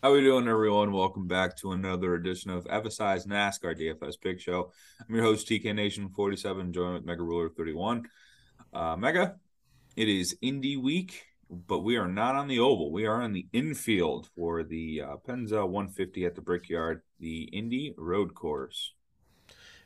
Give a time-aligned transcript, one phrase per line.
[0.00, 0.92] How we doing, everyone?
[0.92, 4.70] Welcome back to another edition of FSI's NASCAR DFS Big Show.
[5.00, 8.08] I'm your host, TK Nation 47, joined with Mega Ruler 31.
[8.72, 9.34] Uh, Mega,
[9.96, 12.92] it is Indy week, but we are not on the oval.
[12.92, 17.92] We are on the infield for the uh, Pennzoil 150 at the Brickyard, the Indy
[17.98, 18.92] Road Course.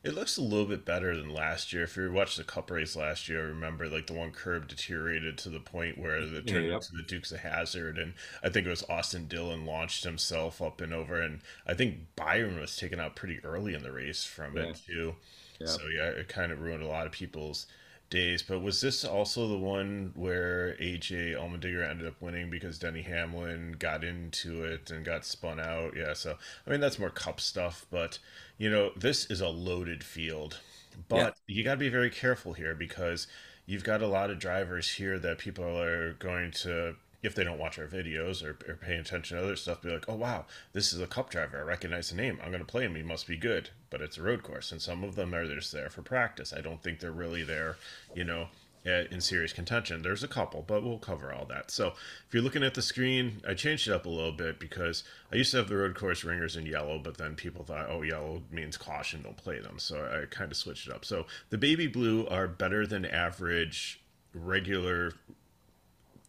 [0.04, 1.84] It looks a little bit better than last year.
[1.84, 5.38] If you watched the Cup race last year, I remember like the one curb deteriorated
[5.38, 6.82] to the point where it turned yeah, yep.
[6.82, 10.80] into the Dukes of Hazzard, and I think it was Austin Dillon launched himself up
[10.80, 14.56] and over, and I think Byron was taken out pretty early in the race from
[14.56, 14.64] yeah.
[14.64, 15.14] it too.
[15.60, 15.68] Yep.
[15.68, 17.66] So yeah, it kind of ruined a lot of people's
[18.12, 18.42] days.
[18.42, 23.74] But was this also the one where AJ Allmendinger ended up winning because Denny Hamlin
[23.78, 25.96] got into it and got spun out?
[25.96, 26.36] Yeah, so
[26.66, 28.20] I mean that's more cup stuff, but
[28.58, 30.60] you know, this is a loaded field.
[31.08, 31.30] But yeah.
[31.54, 33.26] you got to be very careful here because
[33.66, 37.58] you've got a lot of drivers here that people are going to if they don't
[37.58, 40.92] watch our videos or, or pay attention to other stuff, be like, oh, wow, this
[40.92, 41.58] is a cup driver.
[41.58, 42.38] I recognize the name.
[42.42, 42.96] I'm going to play him.
[42.96, 43.70] He must be good.
[43.90, 44.72] But it's a road course.
[44.72, 46.52] And some of them are just there for practice.
[46.52, 47.76] I don't think they're really there,
[48.12, 48.48] you know,
[48.84, 50.02] eh, in serious contention.
[50.02, 51.70] There's a couple, but we'll cover all that.
[51.70, 51.88] So
[52.26, 55.36] if you're looking at the screen, I changed it up a little bit because I
[55.36, 58.42] used to have the road course ringers in yellow, but then people thought, oh, yellow
[58.50, 59.78] means caution, don't play them.
[59.78, 61.04] So I kind of switched it up.
[61.04, 64.00] So the baby blue are better than average
[64.34, 65.12] regular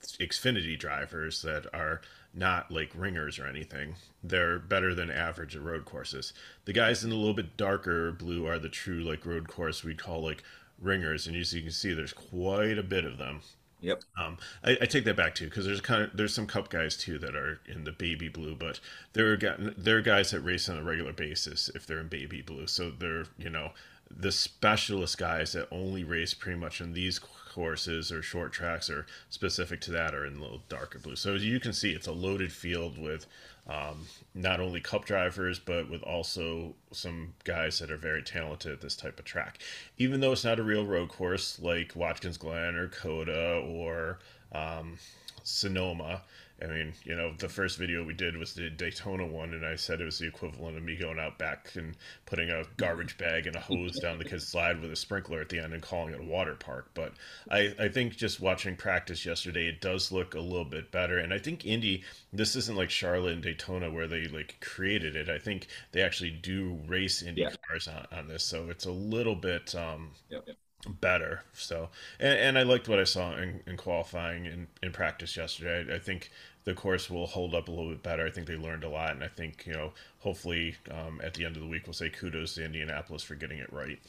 [0.03, 2.01] Xfinity drivers that are
[2.33, 3.95] not like ringers or anything.
[4.23, 6.33] They're better than average at road courses.
[6.65, 10.01] The guys in a little bit darker blue are the true like road course we'd
[10.01, 10.43] call like
[10.79, 13.41] ringers, and as you can see, there's quite a bit of them.
[13.81, 14.01] Yep.
[14.17, 16.95] Um, I, I, take that back too because there's kind of there's some cup guys
[16.95, 18.79] too that are in the baby blue, but
[19.11, 22.41] there are there are guys that race on a regular basis if they're in baby
[22.41, 22.65] blue.
[22.65, 23.71] So they're you know
[24.09, 27.19] the specialist guys that only race pretty much in these
[27.53, 31.15] courses or short tracks or specific to that are in a little darker blue.
[31.15, 33.27] So as you can see, it's a loaded field with
[33.67, 34.05] um,
[34.35, 38.95] not only cup drivers, but with also some guys that are very talented at this
[38.95, 39.59] type of track.
[39.97, 44.19] Even though it's not a real road course like Watkins Glen or COTA or
[44.51, 44.97] um,
[45.43, 46.21] Sonoma,
[46.63, 49.75] I mean, you know, the first video we did was the Daytona one, and I
[49.75, 51.95] said it was the equivalent of me going out back and
[52.25, 55.49] putting a garbage bag and a hose down the kid's slide with a sprinkler at
[55.49, 56.91] the end and calling it a water park.
[56.93, 57.13] But
[57.49, 61.17] I, I think just watching practice yesterday, it does look a little bit better.
[61.17, 65.29] And I think Indy, this isn't like Charlotte and Daytona where they like created it.
[65.29, 67.51] I think they actually do race Indy yeah.
[67.67, 69.73] cars on, on this, so it's a little bit.
[69.75, 70.57] Um, yep, yep
[70.99, 71.43] better.
[71.53, 71.89] So,
[72.19, 75.91] and, and, I liked what I saw in, in qualifying in, in practice yesterday.
[75.91, 76.29] I, I, think
[76.65, 78.25] the course will hold up a little bit better.
[78.25, 81.45] I think they learned a lot, and I think you know, hopefully, um, at the
[81.45, 83.99] end of the week, we'll say kudos to Indianapolis for getting it right.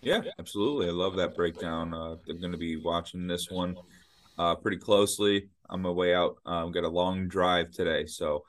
[0.00, 0.88] Yeah, absolutely.
[0.88, 1.92] I love that breakdown.
[1.92, 3.76] Uh, they're going to be watching this one
[4.38, 5.48] uh, pretty closely.
[5.70, 8.44] On my way out, I've um, got a long drive today, so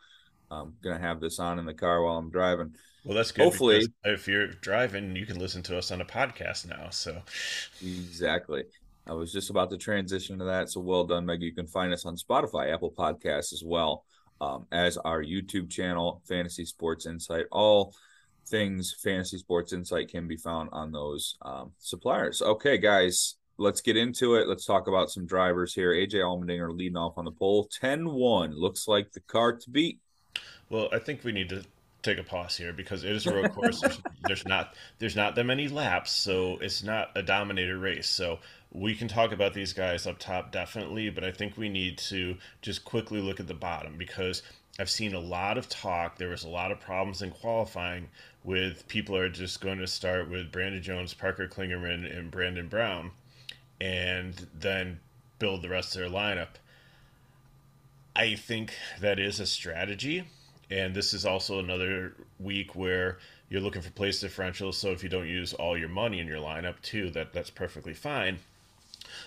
[0.52, 2.76] I'm going to have this on in the car while I'm driving.
[3.04, 3.44] Well, that's good.
[3.44, 6.90] Hopefully, if you're driving, you can listen to us on a podcast now.
[6.90, 7.22] So,
[7.82, 8.64] exactly.
[9.08, 10.70] I was just about to transition to that.
[10.70, 11.42] So, well done, Meg.
[11.42, 14.04] You can find us on Spotify, Apple Podcasts as well
[14.42, 17.46] um, as our YouTube channel, Fantasy Sports Insight.
[17.52, 17.94] All
[18.48, 22.42] things Fantasy Sports Insight can be found on those um, suppliers.
[22.42, 24.48] Okay, guys, let's get into it.
[24.48, 25.92] Let's talk about some drivers here.
[25.94, 28.56] AJ Allmendinger leading off on the pole, 10 1.
[28.56, 30.00] Looks like the car to beat.
[30.70, 31.64] Well, I think we need to
[32.02, 33.82] take a pause here because it is a road course.
[33.82, 38.08] There's, there's, not there's not that many laps, so it's not a dominated race.
[38.08, 38.40] So
[38.72, 42.38] we can talk about these guys up top definitely, but I think we need to
[42.62, 44.44] just quickly look at the bottom because
[44.80, 46.18] I've seen a lot of talk.
[46.18, 48.10] There was a lot of problems in qualifying
[48.44, 53.12] with people are just going to start with Brandon Jones, Parker Kligerman, and Brandon Brown,
[53.82, 55.00] and then
[55.40, 56.48] build the rest of their lineup.
[58.16, 60.26] I think that is a strategy
[60.70, 63.18] and this is also another week where
[63.50, 64.76] you're looking for place differentials.
[64.76, 67.94] So if you don't use all your money in your lineup too, that that's perfectly
[67.94, 68.40] fine.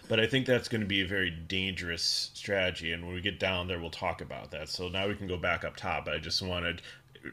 [0.08, 3.41] But I think that's going to be a very dangerous strategy, and when we get
[3.41, 4.69] down there, we'll talk about that.
[4.69, 6.06] So now we can go back up top.
[6.06, 6.82] I just wanted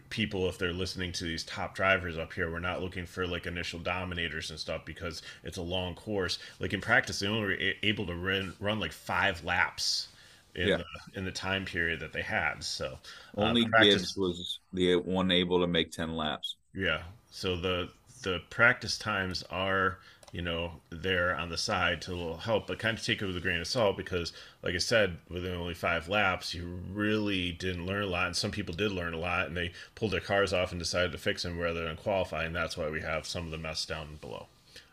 [0.10, 3.48] people if they're listening to these top drivers up here we're not looking for like
[3.48, 7.74] initial dominators and stuff because it's a long course like in practice they only were
[7.82, 10.10] able to run, run like five laps
[10.56, 10.78] in, yeah.
[10.78, 12.64] the, in the time period that they had.
[12.64, 12.98] So
[13.38, 16.56] uh, only practice, Gibbs was the one able to make ten laps.
[16.74, 17.02] Yeah.
[17.32, 17.90] So the
[18.24, 20.00] the practice times are
[20.32, 23.42] you know there on the side to help, but kind of take it with a
[23.42, 28.04] grain of salt because, like I said, within only five laps, you really didn't learn
[28.04, 30.72] a lot, and some people did learn a lot, and they pulled their cars off
[30.72, 33.52] and decided to fix them rather than qualify, and that's why we have some of
[33.52, 34.48] the mess down below.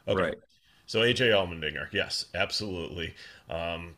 [0.09, 0.23] Okay.
[0.23, 0.39] Right.
[0.87, 3.15] So AJ Allmendinger, yes, absolutely.
[3.51, 3.95] Um,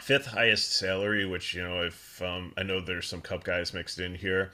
[0.00, 3.98] fifth highest salary, which you know, if um, I know there's some Cup guys mixed
[3.98, 4.52] in here,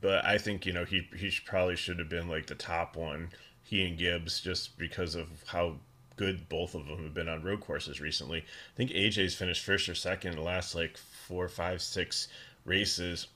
[0.00, 3.30] but I think you know he he probably should have been like the top one.
[3.62, 5.76] He and Gibbs, just because of how
[6.16, 8.38] good both of them have been on road courses recently.
[8.40, 12.28] I think AJ's finished first or second in the last like four, five, six
[12.64, 13.26] races.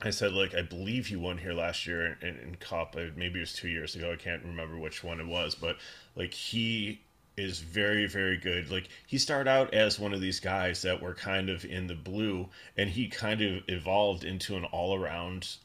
[0.00, 2.94] I said like I believe he won here last year in, in Cup.
[2.94, 4.12] Maybe it was two years ago.
[4.12, 5.76] I can't remember which one it was, but
[6.16, 7.00] like he
[7.38, 8.70] is very very good.
[8.70, 11.94] Like he started out as one of these guys that were kind of in the
[11.94, 15.56] blue and he kind of evolved into an all-around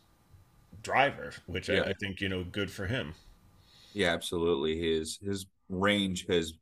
[0.81, 1.81] driver which yeah.
[1.81, 3.13] I, I, think you know good for him.
[3.93, 4.79] Yeah absolutely.
[4.79, 6.53] His his range has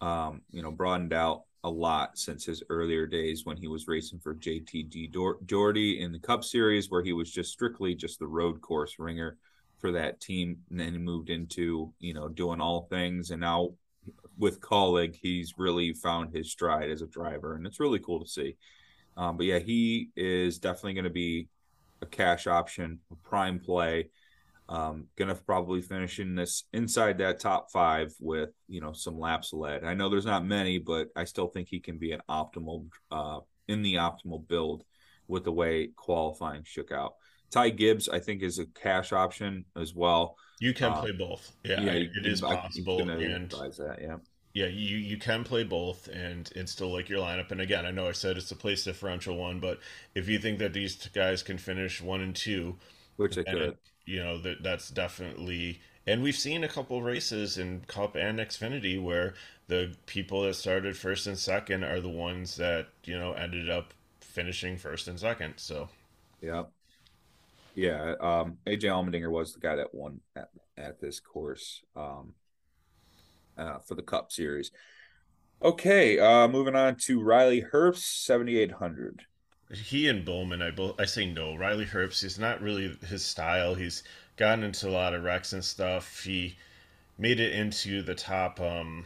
[0.00, 4.20] um you know broadened out a lot since his earlier days when he was racing
[4.20, 5.10] for JTG
[5.46, 9.36] Daugherty in the Cup Series, where he was just strictly just the road course ringer
[9.78, 13.72] for that team, and then he moved into you know doing all things, and now
[14.38, 18.28] with Kaulig, he's really found his stride as a driver, and it's really cool to
[18.28, 18.56] see.
[19.16, 21.48] Um, but yeah, he is definitely going to be
[22.02, 24.10] a cash option, a prime play.
[24.68, 29.52] Um, gonna probably finish in this inside that top five with you know some laps
[29.52, 29.84] led.
[29.84, 33.40] I know there's not many, but I still think he can be an optimal uh,
[33.68, 34.82] in the optimal build
[35.28, 37.14] with the way qualifying shook out.
[37.50, 40.36] Ty Gibbs, I think, is a cash option as well.
[40.58, 41.52] You can uh, play both.
[41.64, 43.00] Yeah, yeah it is possible.
[43.00, 44.16] And that, yeah.
[44.54, 47.50] Yeah, you, you can play both and, and still like your lineup.
[47.50, 49.80] And again, I know I said it's a place differential one, but
[50.14, 52.76] if you think that these guys can finish one and two,
[53.16, 55.82] which they could, it, you know that that's definitely.
[56.06, 59.34] And we've seen a couple races in Cup and Xfinity where
[59.68, 63.92] the people that started first and second are the ones that you know ended up
[64.20, 65.54] finishing first and second.
[65.56, 65.90] So,
[66.40, 66.64] yeah,
[67.76, 72.32] yeah, um, AJ Allmendinger was the guy that won at, at this course um,
[73.58, 74.70] uh, for the Cup Series.
[75.62, 79.24] Okay, uh, moving on to Riley Herbst, seventy eight hundred.
[79.70, 81.54] He and Bowman, I both I say no.
[81.54, 83.74] Riley Herbst is not really his style.
[83.74, 84.02] He's
[84.38, 86.22] gotten into a lot of wrecks and stuff.
[86.22, 86.56] He
[87.18, 89.04] made it into the top um,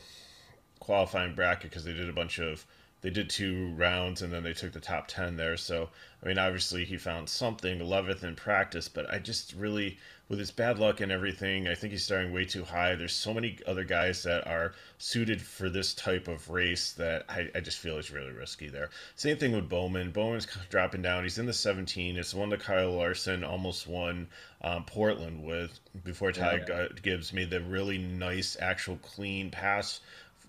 [0.78, 2.64] qualifying bracket because they did a bunch of
[3.02, 5.56] they did two rounds and then they took the top 10 there.
[5.56, 5.88] So,
[6.23, 9.97] I mean, obviously he found something, 11th in practice, but I just really,
[10.29, 12.94] with his bad luck and everything, I think he's starting way too high.
[12.94, 17.49] There's so many other guys that are suited for this type of race that I,
[17.55, 18.91] I just feel is really risky there.
[19.17, 20.11] Same thing with Bowman.
[20.11, 21.23] Bowman's dropping down.
[21.23, 22.19] He's in the 17.
[22.19, 24.29] It's the one that Kyle Larson almost won
[24.61, 26.88] um, Portland with before Ty yeah.
[27.02, 30.00] Gibbs made the really nice, actual clean pass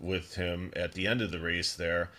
[0.01, 2.09] with him at the end of the race there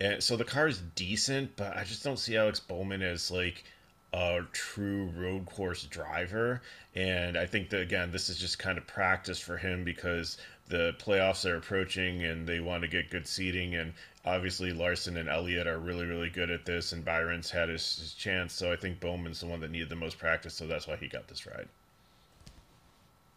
[0.00, 3.64] and so the car is decent, but I just don't see Alex Bowman as like
[4.12, 6.62] a true road course driver.
[6.94, 10.38] And I think that again, this is just kind of practice for him because
[10.68, 13.74] the playoffs are approaching and they want to get good seating.
[13.74, 13.92] And
[14.24, 18.14] obviously, Larson and Elliott are really, really good at this, and Byron's had his, his
[18.14, 18.52] chance.
[18.52, 21.08] So I think Bowman's the one that needed the most practice, so that's why he
[21.08, 21.68] got this ride.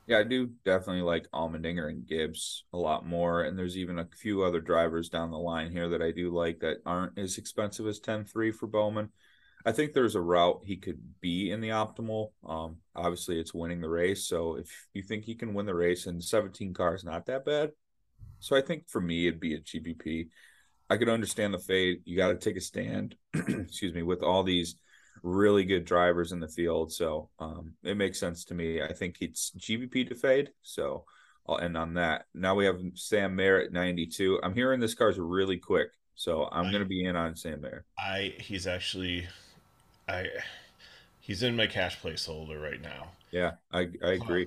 [0.09, 3.43] Yeah, I do definitely like Allmendinger and Gibbs a lot more.
[3.43, 6.61] And there's even a few other drivers down the line here that I do like
[6.61, 9.09] that aren't as expensive as 10 3 for Bowman.
[9.67, 12.31] I think there's a route he could be in the optimal.
[12.43, 14.25] Um, obviously, it's winning the race.
[14.25, 17.71] So if you think he can win the race, and 17 cars not that bad.
[18.39, 20.29] So I think for me, it'd be a GPP.
[20.89, 22.01] I could understand the fade.
[22.05, 24.75] You got to take a stand, excuse me, with all these
[25.23, 26.91] really good drivers in the field.
[26.91, 28.81] So um, it makes sense to me.
[28.81, 30.51] I think it's GPP to fade.
[30.61, 31.05] So
[31.47, 32.25] I'll end on that.
[32.33, 34.39] Now we have Sam Mayer at 92.
[34.43, 35.89] I'm hearing this car's really quick.
[36.15, 37.85] So I'm going to be in on Sam Mayer.
[37.97, 39.25] I he's actually
[40.07, 40.25] I
[41.21, 43.11] he's in my cash placeholder right now.
[43.31, 44.45] Yeah, I I agree.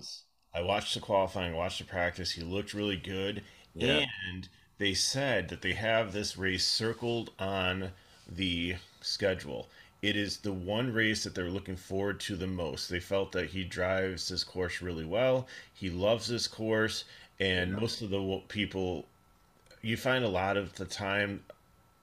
[0.55, 2.33] I watched the qualifying, watched the practice.
[2.33, 3.43] He looked really good,
[3.75, 4.05] yeah.
[4.29, 7.93] and they said that they have this race circled on
[8.29, 9.69] the schedule
[10.03, 12.89] it is the one race that they're looking forward to the most.
[12.89, 15.47] They felt that he drives this course really well.
[15.73, 17.05] He loves this course,
[17.39, 17.79] and yeah.
[17.79, 19.07] most of the people,
[19.81, 21.45] you find a lot of the time,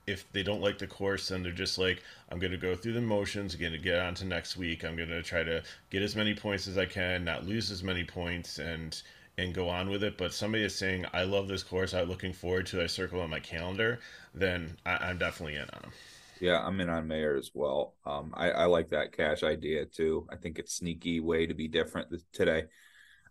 [0.08, 2.94] if they don't like the course, then they're just like, I'm going to go through
[2.94, 4.84] the motions, going to get on to next week.
[4.86, 7.84] I'm going to try to get as many points as I can, not lose as
[7.84, 9.00] many points, and
[9.38, 10.18] and go on with it.
[10.18, 11.94] But somebody is saying, I love this course.
[11.94, 12.82] I'm looking forward to.
[12.82, 12.84] It.
[12.86, 14.00] I circle on my calendar.
[14.34, 15.92] Then I, am definitely in on him.
[16.40, 17.96] Yeah, I'm in on Mayer as well.
[18.06, 20.28] Um, I, I like that cash idea too.
[20.32, 22.66] I think it's sneaky way to be different today.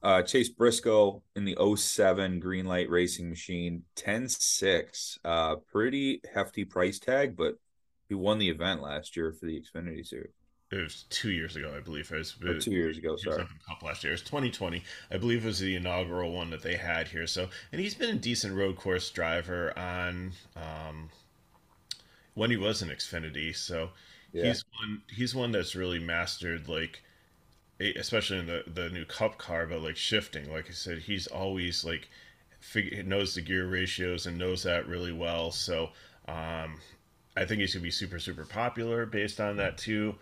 [0.03, 5.19] Uh, Chase Briscoe in the 07 Greenlight Racing Machine, 10 6.
[5.25, 7.55] Uh, pretty hefty price tag, but
[8.09, 10.33] he won the event last year for the Xfinity Series.
[10.71, 12.11] It was two years ago, I believe.
[12.13, 13.47] It was, two years ago, sorry.
[13.67, 14.13] Cup last year.
[14.13, 14.85] It was 2020.
[15.11, 17.27] I believe It was the inaugural one that they had here.
[17.27, 21.09] So, and he's been a decent road course driver on um,
[22.39, 23.55] when he was in Xfinity.
[23.55, 23.91] So
[24.33, 24.47] yeah.
[24.47, 27.03] he's one he's one that's really mastered like
[27.81, 31.85] especially in the the new cup car but like shifting like i said he's always
[31.85, 32.09] like
[32.61, 35.85] figure, knows the gear ratios and knows that really well so
[36.27, 36.79] um
[37.37, 40.15] i think he's gonna be super super popular based on that too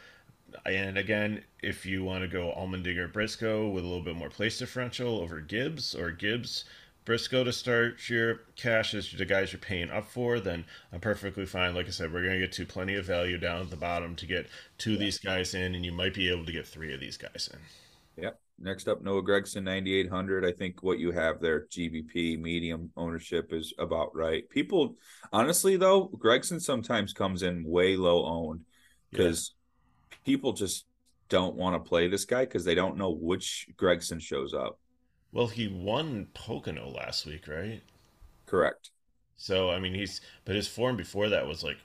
[0.67, 4.59] and again if you want to go Allmendinger Briscoe with a little bit more place
[4.59, 6.65] differential over Gibbs or Gibbs
[7.07, 11.47] Briscoe to start your cash as the guys you're paying up for, then I'm perfectly
[11.47, 11.75] fine.
[11.75, 14.17] Like I said, we're going to get to plenty of value down at the bottom
[14.17, 16.93] to get two of these guys in, and you might be able to get three
[16.93, 18.25] of these guys in.
[18.25, 18.41] Yep.
[18.59, 20.45] Next up, Noah Gragson, 9,800.
[20.45, 24.49] I think what you have there, GPP medium ownership, is about right.
[24.51, 24.97] People,
[25.33, 28.63] honestly, though, Gragson sometimes comes in way low owned
[29.13, 29.55] because
[30.11, 30.17] yeah.
[30.25, 30.87] people just
[31.29, 34.81] don't want to play this guy because they don't know which Gregson shows up.
[35.33, 37.83] Well, he won Pocono last week, right?
[38.47, 38.91] Correct.
[39.37, 41.79] So I mean, he's but his form before that was like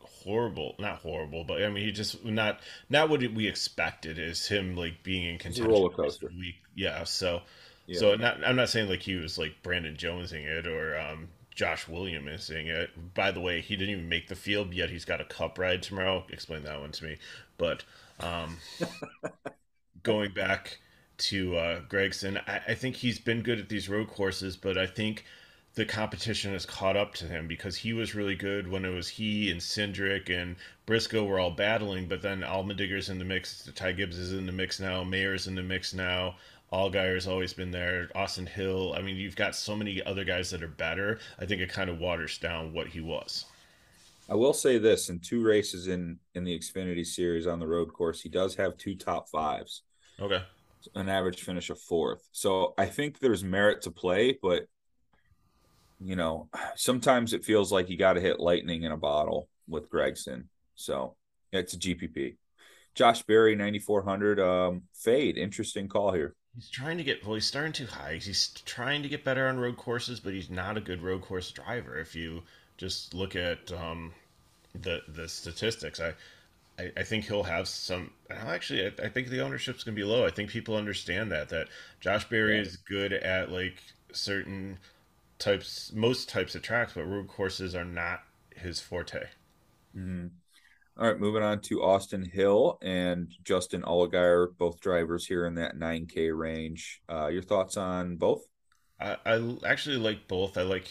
[0.00, 0.74] horrible.
[0.78, 5.02] Not horrible, but I mean, he just not not what we expected is him like
[5.02, 5.70] being in contention.
[5.70, 6.28] roller coaster.
[6.28, 6.56] Week.
[6.74, 7.04] Yeah.
[7.04, 7.42] So
[7.86, 7.98] yeah.
[7.98, 11.86] so not, I'm not saying like he was like Brandon Jonesing it or um, Josh
[11.86, 13.14] Williamsing it.
[13.14, 14.90] By the way, he didn't even make the field yet.
[14.90, 16.24] He's got a cup ride tomorrow.
[16.30, 17.16] Explain that one to me.
[17.58, 17.84] But
[18.20, 18.56] um,
[20.02, 20.78] going back
[21.18, 22.40] to uh, Gragson.
[22.48, 25.24] I, I think he's been good at these road courses, but I think
[25.74, 29.08] the competition has caught up to him because he was really good when it was
[29.08, 30.56] he and Cindric and
[30.86, 34.52] Briscoe were all battling, but then Allmendinger's in the mix, Ty Gibbs is in the
[34.52, 36.36] mix now, Mayer's in the mix now.
[36.72, 38.10] Allgaier's always been there.
[38.16, 38.94] Austin Hill.
[38.96, 41.20] I mean, you've got so many other guys that are better.
[41.38, 43.44] I think it kind of waters down what he was.
[44.28, 47.92] I will say this: in two races in in the Xfinity Series on the road
[47.92, 49.82] course, he does have two top fives.
[50.18, 50.42] Okay
[50.94, 52.26] an average finish of fourth.
[52.32, 54.66] So I think there's merit to play, but
[56.00, 59.90] you know, sometimes it feels like you got to hit lightning in a bottle with
[59.90, 60.44] Gragson.
[60.74, 61.16] So
[61.52, 62.36] it's a GPP.
[62.94, 65.36] Josh Berry, 9,400 um, fade.
[65.36, 66.34] Interesting call here.
[66.54, 68.20] He's trying to get, well, he's starting too high.
[68.22, 71.50] He's trying to get better on road courses, but he's not a good road course
[71.50, 71.98] driver.
[71.98, 72.42] If you
[72.76, 74.12] just look at um,
[74.80, 76.14] the the statistics, I
[76.78, 78.10] I, I, think he'll have some.
[78.30, 80.26] Actually, I, I think the ownership's going to be low.
[80.26, 81.68] I think people understand that that
[82.00, 82.62] Josh Berry yeah.
[82.62, 84.78] is good at like certain
[85.38, 88.22] types, most types of tracks, but road courses are not
[88.56, 89.28] his forte.
[89.96, 90.26] Mm-hmm.
[90.96, 95.76] All right, moving on to Austin Hill and Justin Allgaier, both drivers here in that
[95.76, 97.02] 9K range.
[97.08, 98.42] Uh, your thoughts on both?
[99.00, 100.56] I, I actually like both.
[100.56, 100.88] I like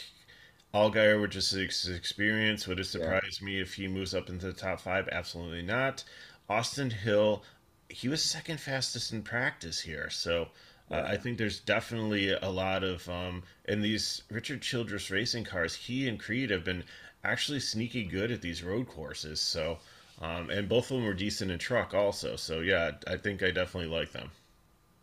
[0.73, 2.67] Allgaier with just his experience.
[2.67, 3.45] Would it surprise yeah.
[3.45, 5.07] me if he moves up into the top five?
[5.11, 6.03] Absolutely not.
[6.49, 7.43] Austin Hill,
[7.89, 10.09] he was second fastest in practice here.
[10.09, 10.47] So
[10.89, 15.75] uh, I think there's definitely a lot of, um, in these Richard Childress racing cars,
[15.75, 16.83] he and Creed have been
[17.23, 19.39] actually sneaky good at these road courses.
[19.39, 19.77] So,
[20.21, 22.35] um, and both of them were decent in truck also.
[22.35, 24.31] So yeah, I think I definitely like them.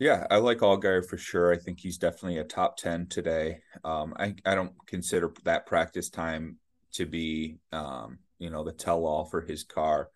[0.01, 1.53] Yeah, I like Allgaier for sure.
[1.53, 3.59] I think he's definitely a top 10 today.
[3.83, 6.57] Um, I, I don't consider that practice time
[6.93, 10.09] to be, um, you know, the tell all for his car.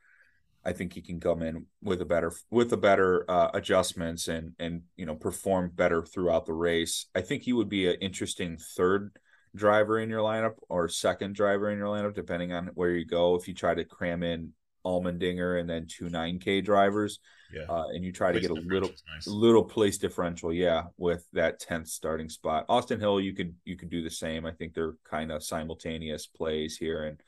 [0.66, 4.54] I think he can come in with a better with a better uh, adjustments and
[4.58, 7.06] and you know perform better throughout the race.
[7.14, 9.16] I think he would be an interesting third
[9.56, 13.36] driver in your lineup or second driver in your lineup, depending on where you go.
[13.36, 14.54] If you try to cram in
[14.86, 17.20] Allmendinger and then two 9K drivers.
[17.56, 17.64] Yeah.
[17.70, 19.28] Uh, and you try place to get a little nice.
[19.28, 22.66] little place differential, yeah, with that 10th starting spot.
[22.68, 24.46] Austin Hill, you could you could do the same.
[24.46, 27.22] I think they're kind of simultaneous plays here and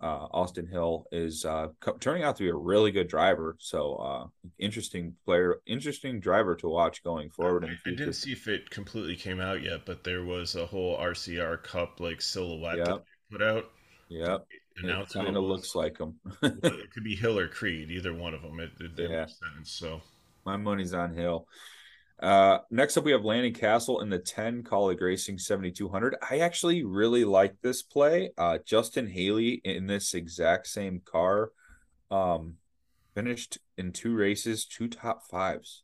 [0.00, 3.56] uh, Austin Hill is uh, co- turning out to be a really good driver.
[3.58, 4.26] So uh,
[4.58, 7.64] interesting player, interesting driver to watch going forward.
[7.64, 10.98] I, I, didn't see if it completely came out yet, but there was a whole
[10.98, 12.86] RCR Cup like silhouette yep.
[12.86, 13.70] that put out.
[14.08, 16.14] Yep it kind of looks like him.
[16.42, 18.60] it could be Hill or Creed, either one of them.
[18.60, 19.26] It, it, yeah.
[19.26, 19.70] sense.
[19.70, 20.00] So
[20.44, 21.46] my money's on Hill.
[22.20, 26.16] Uh, next up, we have Landon Cassill in the 10 Kaulig Racing 7200.
[26.30, 28.30] I actually really like this play.
[28.38, 31.50] Uh, Justin Haley in this exact same car
[32.10, 32.54] um,
[33.14, 35.82] finished in two races, two top fives.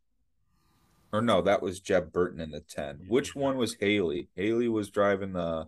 [1.12, 3.06] Or no, that was Jeb Burton in the 10.
[3.08, 4.28] Which one was Haley?
[4.36, 5.66] Haley was driving the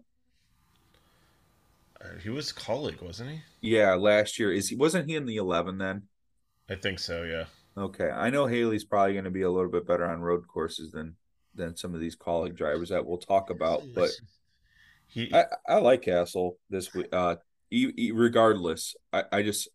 [2.22, 3.40] he was Kaulig, wasn't he?
[3.60, 4.52] Yeah, last year.
[4.52, 6.02] Is he wasn't he in the eleven then?
[6.68, 7.44] I think so, yeah.
[7.76, 8.10] Okay.
[8.10, 11.16] I know Haley's probably going to be a little bit better on road courses than
[11.54, 14.10] than some of these Kaulig drivers that we'll talk about, but
[15.06, 17.08] he I, I like Cassill this week.
[17.12, 17.36] Uh
[18.12, 19.68] regardless, I, I just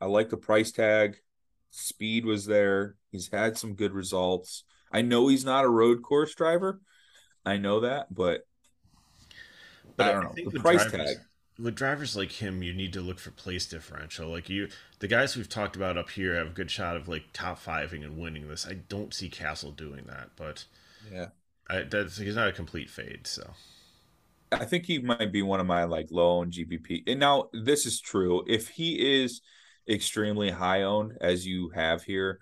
[0.00, 1.16] I like the price tag.
[1.70, 2.96] Speed was there.
[3.10, 4.64] He's had some good results.
[4.90, 6.80] I know he's not a road course driver.
[7.44, 8.46] I know that, but,
[9.96, 10.32] but I don't know.
[10.34, 11.16] The, the price drivers, tag
[11.58, 14.28] with drivers like him, you need to look for place differential.
[14.28, 14.68] Like you,
[15.00, 18.04] the guys we've talked about up here have a good shot of like top fiving
[18.04, 18.66] and winning this.
[18.66, 20.64] I don't see Cassill doing that, but
[21.12, 21.28] yeah,
[21.68, 23.26] I, that's he's not a complete fade.
[23.26, 23.54] So
[24.52, 27.04] I think he might be one of my like low owned GPP.
[27.08, 28.44] And now this is true.
[28.46, 29.40] If he is
[29.88, 32.38] extremely high owned, as you have here,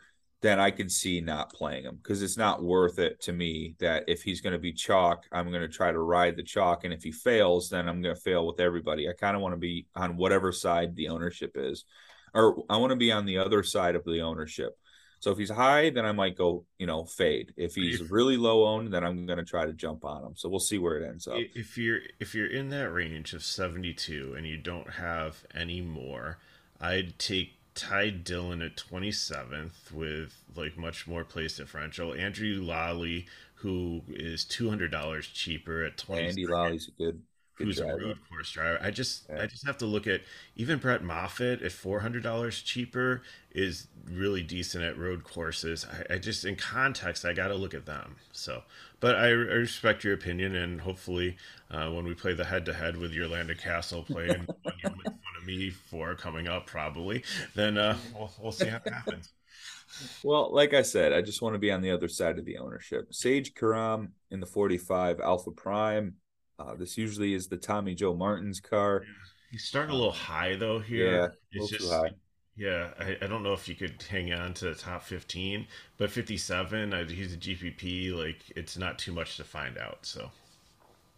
[0.46, 4.04] then I can see not playing him because it's not worth it to me that
[4.06, 6.84] if he's going to be chalk, I'm going to try to ride the chalk.
[6.84, 9.08] And if he fails, then I'm going to fail with everybody.
[9.08, 11.84] I kind of want to be on whatever side the ownership is,
[12.32, 14.78] or I want to be on the other side of the ownership.
[15.18, 17.52] So if he's high, then I might go, you know, fade.
[17.56, 20.34] If he's if, really low owned, then I'm going to try to jump on him.
[20.36, 21.38] So we'll see where it ends up.
[21.54, 26.38] If you're if you're in that range of 72 and you don't have any more,
[26.80, 32.14] I'd take Ty Dillon at 27th with like much more place differential.
[32.14, 36.28] Andrew Lally, who is $200 cheaper at 20.
[36.28, 37.22] Andy Lally's a good,
[37.56, 37.98] good who's driver.
[37.98, 38.78] a road course driver.
[38.82, 39.42] I just yeah.
[39.42, 40.22] I just have to look at
[40.54, 45.86] even Brett Moffitt at $400 cheaper is really decent at road courses.
[45.90, 48.16] I, I just in context I got to look at them.
[48.32, 48.62] So,
[49.00, 51.36] but I, I respect your opinion and hopefully
[51.70, 55.46] uh, when we play the head to head with your Landon Cassill playing one of
[55.46, 59.32] me for coming up, probably, then uh, we'll, we'll see how it happens.
[60.22, 62.58] Well, like I said, I just want to be on the other side of the
[62.58, 63.14] ownership.
[63.14, 66.14] Sage Karam in the 45 Alpha Prime.
[66.58, 69.02] Uh, this usually is the Tommy Joe Martins car.
[69.50, 71.16] He's starting a little high though here.
[71.16, 71.92] Yeah, it's just.
[72.56, 75.66] Yeah, I, I don't know if you could hang on to the top 15,
[75.98, 78.16] but 57, uh, he's a GPP.
[78.16, 80.06] Like, it's not too much to find out.
[80.06, 80.30] So,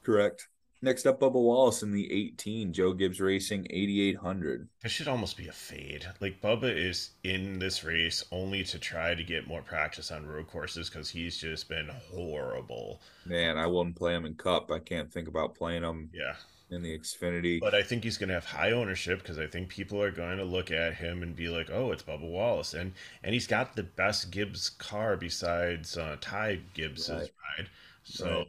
[0.02, 0.48] correct.
[0.80, 4.68] Next up, Bubba Wallace in the 18, Joe Gibbs Racing 8800.
[4.80, 6.06] This should almost be a fade.
[6.20, 10.46] Like, Bubba is in this race only to try to get more practice on road
[10.46, 13.00] courses because he's just been horrible.
[13.26, 14.70] Man, I wouldn't play him in Cup.
[14.70, 16.10] I can't think about playing him.
[16.14, 16.34] Yeah.
[16.70, 17.58] In the Xfinity.
[17.58, 20.36] But I think he's going to have high ownership because I think people are going
[20.36, 22.74] to look at him and be like, oh, it's Bubba Wallace.
[22.74, 22.92] And
[23.24, 27.30] and he's got the best Gibbs car besides uh, Ty Gibbs' right.
[27.58, 27.68] ride.
[28.04, 28.26] So.
[28.26, 28.48] Right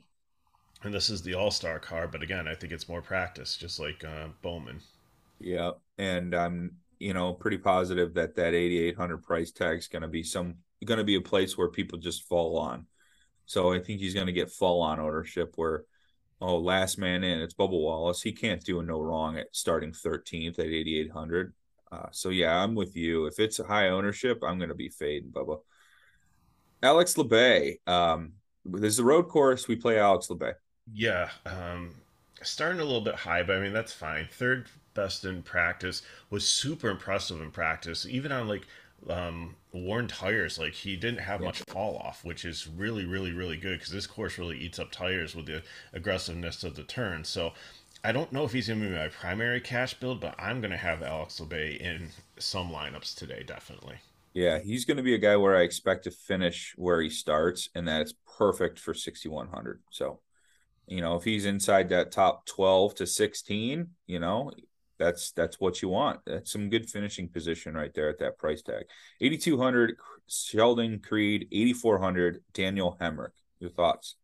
[0.83, 3.79] and this is the All Star car, but again, I think it's more practice, just
[3.79, 4.81] like uh, Bowman.
[5.39, 10.07] Yeah, and I'm you know pretty positive that that 8800 price tag is going to
[10.07, 12.85] be some going to be a place where people just fall on.
[13.45, 15.83] So I think he's going to get fall on ownership where
[16.41, 19.91] oh last man in it's Bubba Wallace he can't do a no wrong at starting
[19.91, 21.53] 13th at 8800.
[21.91, 23.25] Uh, so yeah, I'm with you.
[23.25, 25.59] If it's a high ownership, I'm going to be fading Bubba.
[26.83, 27.79] Alex Labbe.
[27.87, 29.67] Um, this is a road course.
[29.67, 30.53] We play Alex Labbe.
[30.93, 31.95] Yeah, um,
[32.41, 34.27] starting a little bit high, but I mean that's fine.
[34.31, 38.65] Third best in practice was super impressive in practice, even on like
[39.09, 40.57] um, worn tires.
[40.57, 44.07] Like he didn't have much fall off, which is really, really, really good because this
[44.07, 47.23] course really eats up tires with the aggressiveness of the turn.
[47.23, 47.53] So
[48.03, 50.71] I don't know if he's going to be my primary cash build, but I'm going
[50.71, 53.97] to have Alex Labbe in some lineups today, definitely.
[54.33, 57.69] Yeah, he's going to be a guy where I expect to finish where he starts,
[57.75, 59.81] and that's perfect for 6,100.
[59.89, 60.19] So
[60.89, 64.51] you know, if he's inside that top 12 to 16, you know,
[64.97, 66.19] that's that's what you want.
[66.25, 68.85] That's some good finishing position right there at that price tag.
[69.21, 69.95] 8200
[70.27, 73.31] Sheldon Creed, 8400 Daniel Hemric.
[73.59, 74.15] Your thoughts?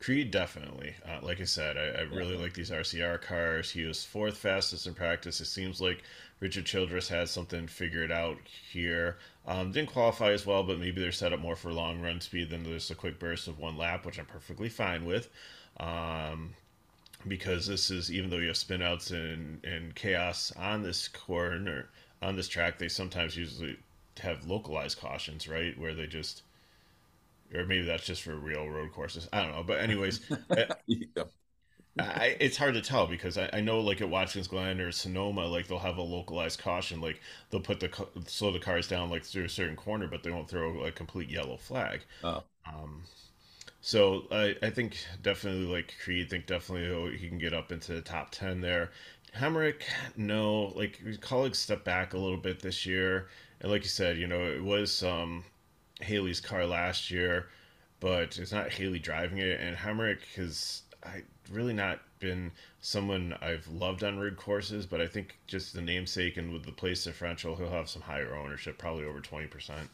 [0.00, 0.94] Creed definitely.
[1.06, 3.70] Uh, like I said, I, I really like these RCR cars.
[3.70, 5.40] He was fourth fastest in practice.
[5.40, 6.02] It seems like
[6.40, 8.38] Richard Childress has something figured out
[8.72, 9.18] here.
[9.46, 12.50] Um, didn't qualify as well, but maybe they're set up more for long run speed
[12.50, 15.30] than just a quick burst of one lap, which I'm perfectly fine with
[15.82, 16.54] um,
[17.26, 21.88] because this is even though you have spinouts and and chaos on this corner
[22.20, 23.76] on this track, they sometimes usually
[24.20, 26.42] have localized cautions, right, where they just
[27.54, 29.28] or maybe that's just for real road courses.
[29.32, 30.20] I don't know, but anyways.
[30.56, 31.24] Eh, yeah.
[31.98, 35.44] I, it's hard to tell because I, I, know like at Watkins Glen or Sonoma,
[35.46, 37.90] like they'll have a localized caution, like they'll put the
[38.26, 41.28] slow the cars down like through a certain corner, but they won't throw a complete
[41.28, 42.00] yellow flag.
[42.24, 42.42] Oh.
[42.66, 43.02] Um,
[43.82, 48.00] so I, I think definitely like Creed, think definitely he can get up into the
[48.02, 48.90] top ten there.
[49.36, 49.82] Hemric,
[50.16, 53.28] no, like Kaulig's stepped back a little bit this year,
[53.60, 55.44] and like you said, you know it was um,
[56.00, 57.48] Haley's car last year,
[58.00, 63.68] but it's not Haley driving it, and Hemric has I really not been someone I've
[63.68, 67.56] loved on rig courses, but I think just the namesake and with the place differential,
[67.56, 69.90] he'll have some higher ownership, probably over twenty percent.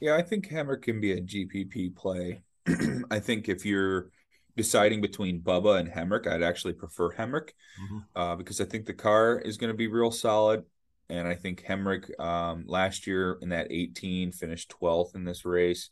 [0.00, 2.42] Yeah, I think Hemric can be a GPP play.
[3.10, 4.10] I think if you're
[4.56, 7.50] deciding between Bubba and Hemric, I'd actually prefer Hemric
[7.80, 7.98] mm-hmm.
[8.16, 10.64] uh, because I think the car is going to be real solid.
[11.08, 15.90] And I think Hemric um, last year in that 18 finished 12th in this race.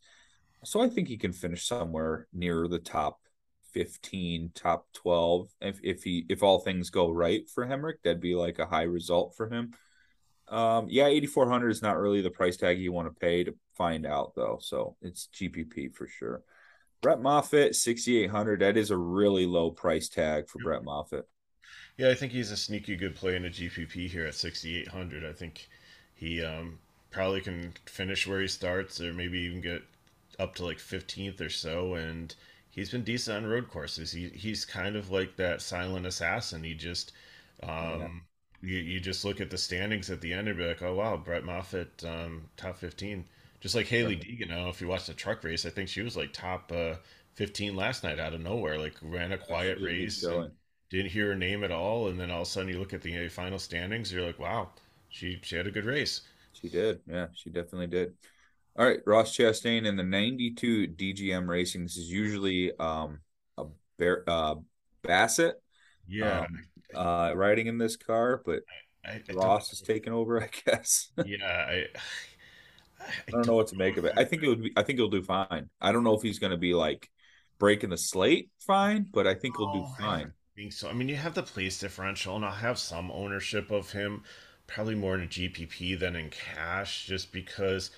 [0.65, 3.21] So I think he can finish somewhere near the top
[3.73, 5.49] 15, top 12.
[5.61, 8.83] If if he if all things go right for Hemric, that'd be like a high
[8.83, 9.73] result for him.
[10.49, 14.07] Um, yeah, 8400 is not really the price tag you want to pay to find
[14.07, 14.59] out though.
[14.61, 16.43] So it's GPP for sure.
[17.01, 18.61] Brett Moffitt, 6800.
[18.61, 21.29] That is a really low price tag for Brett Moffitt.
[21.97, 25.25] Yeah, I think he's a sneaky good play in a GPP here at 6800.
[25.25, 25.69] I think
[26.15, 26.79] he um,
[27.11, 29.83] probably can finish where he starts or maybe even get
[30.39, 32.35] up to like 15th or so and
[32.69, 34.13] he's been decent on road courses.
[34.13, 36.63] He he's kind of like that silent assassin.
[36.63, 37.13] He just
[37.63, 38.09] um, yeah
[38.63, 41.17] you, you just look at the standings at the end and be like, oh wow,
[41.17, 43.25] Brett Moffitt, um, top fifteen.
[43.67, 45.67] Just like I know if you watched the truck race.
[45.67, 46.95] I think she was like top uh,
[47.35, 48.79] fifteen last night out of nowhere.
[48.79, 50.25] Like ran a quiet race,
[50.89, 53.03] didn't hear her name at all, and then all of a sudden you look at
[53.03, 54.71] the final standings, you're like, wow,
[55.09, 56.21] she she had a good race.
[56.53, 58.13] She did, yeah, she definitely did.
[58.79, 61.83] All right, Ross Chastain in the '92 DGM Racing.
[61.83, 63.19] This is usually um,
[63.59, 63.65] a
[63.99, 64.55] bear, uh,
[65.03, 65.61] Bassett.
[66.07, 66.59] Yeah, um,
[66.95, 68.63] uh, riding in this car, but
[69.05, 71.11] I, I Ross is taking over, I guess.
[71.27, 71.87] yeah, I,
[73.01, 74.13] I, don't know what to make of it.
[74.17, 74.73] I think it would be.
[74.77, 75.69] I think he'll do fine.
[75.81, 77.11] I don't know if he's going to be like
[77.59, 80.27] breaking the slate fine, but I think he'll do oh, fine.
[80.27, 80.89] I think so.
[80.89, 84.23] I mean, you have the place differential, and I'll have some ownership of him,
[84.67, 87.91] probably more in a GPP than in cash, just because.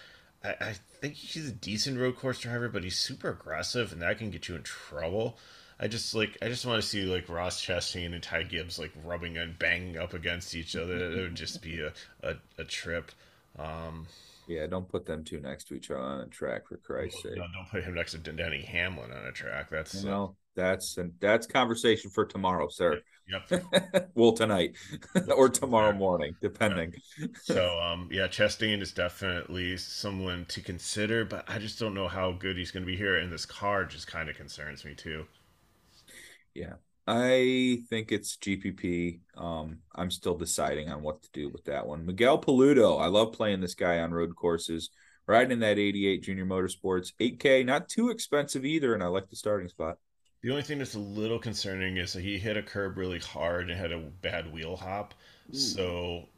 [0.44, 4.18] I, I think he's a decent road course driver, but he's super aggressive, and that
[4.18, 5.36] can get you in trouble.
[5.80, 8.92] I just like I just want to see like Ross Chastain and Ty Gibbs like
[9.04, 10.96] rubbing and banging up against each other.
[10.96, 13.12] It would just be a a, a trip.
[13.58, 14.06] Um,
[14.48, 17.36] yeah, don't put them two next to each other on a track for Christ's sake.
[17.36, 19.68] No, don't put him next to Denny Hamlin on a track.
[19.70, 23.00] That's you know uh, that's and that's conversation for tomorrow, sir.
[23.28, 24.10] Yep.
[24.14, 24.74] well, tonight
[25.36, 26.94] or tomorrow morning, depending.
[27.42, 32.32] So, um, yeah, Chastain is definitely someone to consider, but I just don't know how
[32.32, 35.26] good he's going to be here, and this car just kind of concerns me too.
[36.54, 36.74] Yeah.
[37.10, 39.20] I think it's GPP.
[39.34, 42.04] Um, I'm still deciding on what to do with that one.
[42.04, 43.00] Miguel Paludo.
[43.00, 44.90] I love playing this guy on road courses.
[45.26, 49.36] Riding in that 88 Junior Motorsports, 8K, not too expensive either, and I like the
[49.36, 49.96] starting spot.
[50.42, 53.70] The only thing that's a little concerning is that he hit a curb really hard
[53.70, 55.14] and had a bad wheel hop.
[55.50, 55.56] Ooh.
[55.56, 56.28] So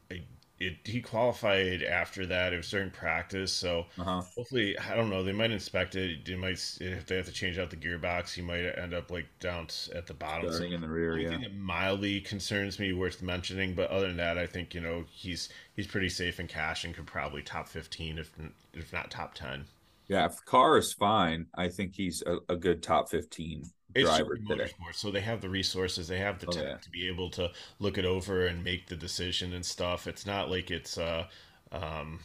[0.61, 2.53] it he qualified after that.
[2.53, 4.23] It was during practice, so uh-huh.
[4.37, 5.25] hopefully, I don't know.
[5.25, 6.27] They might inspect it.
[6.27, 9.27] They might if they have to change out the gearbox, he might end up like
[9.41, 11.19] down at the bottom, starting so in the rear.
[11.19, 13.75] Yeah, that mildly concerns me, worth mentioning.
[13.75, 16.95] But other than that, I think you know he's he's pretty safe in cash and
[16.95, 18.31] could probably top fifteen if
[18.75, 19.65] if not top ten.
[20.09, 24.37] Yeah, if the car is fine, I think he's a, a good top fifteen driver
[24.37, 24.71] today.
[24.93, 26.77] So they have the resources, they have the oh, tech yeah.
[26.77, 30.07] to be able to look it over and make the decision and stuff.
[30.07, 31.27] It's not like it's uh
[31.73, 32.21] um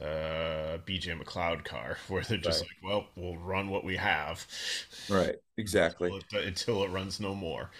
[0.00, 2.70] uh BJ McLeod car where they're just right.
[2.82, 4.46] like, well, we'll run what we have.
[5.08, 5.36] Right.
[5.56, 6.12] Exactly.
[6.12, 7.70] Until it, until it runs no more.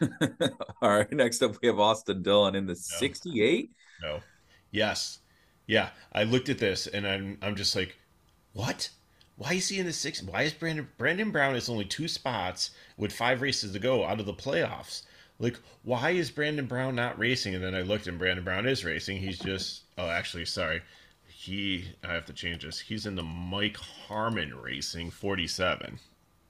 [0.82, 1.10] All right.
[1.12, 2.98] Next up, we have Austin Dillon in the no.
[2.98, 3.70] 68.
[4.02, 4.20] No.
[4.70, 5.18] Yes.
[5.66, 5.90] Yeah.
[6.12, 7.96] I looked at this and I'm I'm just like,
[8.52, 8.90] what?
[9.36, 10.22] Why is he in the six?
[10.22, 14.20] Why is Brandon Brandon Brown is only two spots with five races to go out
[14.20, 15.02] of the playoffs?
[15.38, 17.54] Like, why is Brandon Brown not racing?
[17.54, 19.18] And then I looked and Brandon Brown is racing.
[19.18, 20.80] He's just oh, actually, sorry,
[21.26, 22.80] he I have to change this.
[22.80, 25.98] He's in the Mike Harmon Racing 47.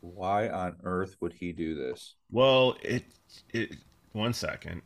[0.00, 2.14] Why on earth would he do this?
[2.30, 3.04] Well, it
[3.52, 3.74] it
[4.12, 4.82] one second.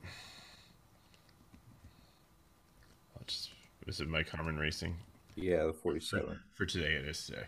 [3.27, 3.51] Just,
[3.87, 4.97] is it Mike Harmon Racing?
[5.37, 6.27] Yeah, the 47.
[6.27, 7.45] For, for today, it is today.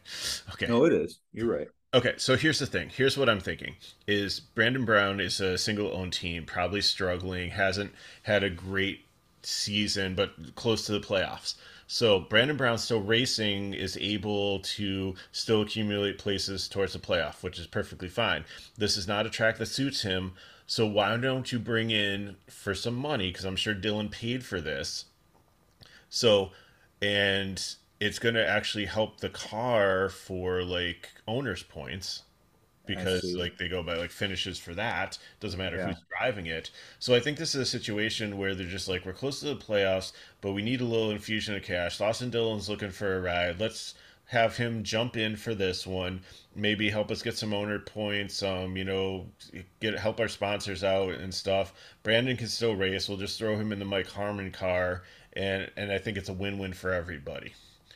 [0.52, 0.66] Okay.
[0.66, 1.20] No, it is.
[1.32, 1.68] You're right.
[1.94, 2.88] Okay, so here's the thing.
[2.88, 7.92] Here's what I'm thinking: is Brandon Brown is a single-owned team, probably struggling, hasn't
[8.22, 9.04] had a great
[9.42, 11.54] season, but close to the playoffs.
[11.86, 17.58] So Brandon Brown still racing is able to still accumulate places towards the playoff, which
[17.58, 18.46] is perfectly fine.
[18.78, 20.32] This is not a track that suits him.
[20.66, 23.28] So why don't you bring in for some money?
[23.28, 25.04] Because I'm sure Dillon paid for this.
[26.08, 26.52] So
[27.02, 32.22] and it's going to actually help the car for like owners points
[32.86, 35.18] because like they go by like finishes for that.
[35.40, 35.88] Doesn't matter yeah.
[35.88, 36.70] who's driving it.
[36.98, 39.56] So i think this is a situation where they're just like we're close to the
[39.56, 42.00] playoffs but we need a little infusion of cash.
[42.00, 43.60] Austin dillon's looking for a ride.
[43.60, 43.94] Let's
[44.26, 46.22] have him jump in for this one.
[46.56, 49.26] Maybe help us get some owner points um you know
[49.80, 51.74] get help our sponsors out and stuff.
[52.02, 53.08] Brandon can still race.
[53.08, 55.02] We'll just throw him in the mike harmon car
[55.34, 57.54] and and I think it's a win-win for everybody.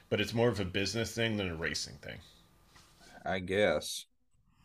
[0.08, 2.18] But it's more of a business thing than a racing thing.
[3.24, 4.06] I guess.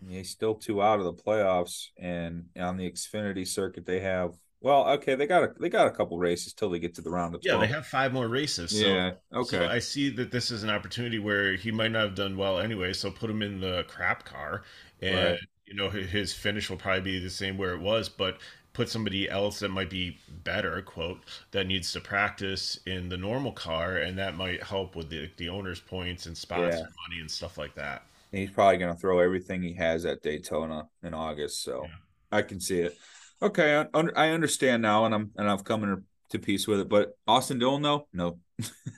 [0.08, 4.88] He's still two out of the playoffs, and on the Xfinity circuit, they have well,
[4.90, 7.34] okay, they got a they got a couple races till they get to the round
[7.34, 7.60] of 12.
[7.60, 8.80] Yeah, they have five more races.
[8.80, 9.58] So, yeah, okay.
[9.58, 12.60] So I see that this is an opportunity where he might not have done well
[12.60, 14.62] anyway, so put him in the crap car
[15.02, 15.40] and right.
[15.66, 18.38] you know his finish will probably be the same where it was, but
[18.74, 21.20] put somebody else that might be better quote
[21.52, 25.50] that needs to practice in the normal car and that might help with the, the
[25.50, 26.80] owner's points and spots yeah.
[26.80, 28.04] and money and stuff like that.
[28.32, 31.90] He's probably going to throw everything he has at daytona in august so yeah.
[32.32, 32.98] i can see it.
[33.42, 37.18] Okay I, I, understand now and i'm and i've come to peace with it but
[37.28, 38.08] austin dillon though?
[38.14, 38.38] No,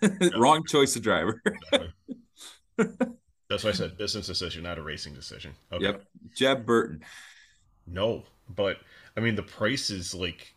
[0.01, 0.29] no.
[0.37, 1.41] wrong choice of driver.
[2.77, 5.53] That's why i said business decision not a racing decision.
[5.71, 5.85] Okay.
[5.85, 6.03] Yep.
[6.35, 7.03] Jeb burton.
[7.87, 8.77] No but
[9.15, 10.55] I mean, the price is like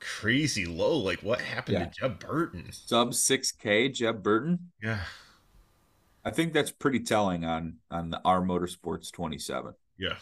[0.00, 0.96] crazy low.
[0.96, 1.86] Like, what happened yeah.
[1.86, 2.66] to Jeb Burton?
[2.72, 4.70] Sub six K, Jeb Burton.
[4.82, 5.00] Yeah,
[6.24, 9.74] I think that's pretty telling on on the R Motorsports twenty seven.
[9.98, 10.16] Yeah.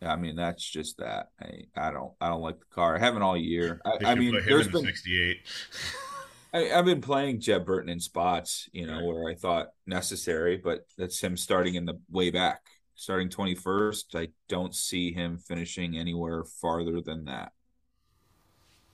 [0.00, 1.30] Yeah, I mean that's just that.
[1.40, 2.96] I I don't I don't like the car.
[2.96, 3.80] I haven't all year.
[3.84, 5.38] I, I mean, there's been sixty eight.
[6.54, 9.04] I, have been playing Jeb Burton in spots, you know, right.
[9.04, 12.62] where I thought necessary, but that's him starting in the way back
[12.98, 14.14] starting 21st.
[14.14, 17.52] I don't see him finishing anywhere farther than that.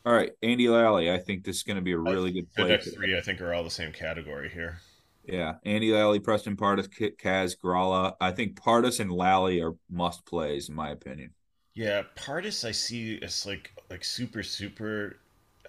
[0.04, 1.10] All right, Andy Lally.
[1.10, 2.64] I think this is going to be a really good play.
[2.64, 4.78] The next three, I think, are all the same category here.
[5.24, 8.14] Yeah, Andy Lally, Preston Pardus, Kaz Grala.
[8.20, 11.30] I think Pardus and Lally are must plays in my opinion.
[11.72, 15.16] Yeah, Partis I see as like like super super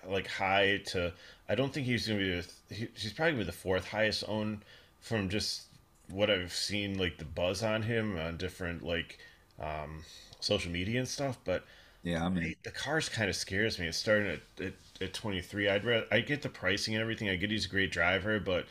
[0.05, 1.13] like high to.
[1.47, 2.41] I don't think he's going to be.
[2.41, 4.65] The, he, he's probably the fourth highest owned
[4.99, 5.67] from just
[6.09, 9.19] what I've seen like the buzz on him on different like
[9.59, 10.03] um,
[10.39, 11.65] social media and stuff, but
[12.03, 13.87] yeah, I mean the cars kind of scares me.
[13.87, 15.69] It's starting at, at, at 23.
[15.69, 17.29] I'd rather, I get the pricing and everything.
[17.29, 18.65] I get he's a great driver, but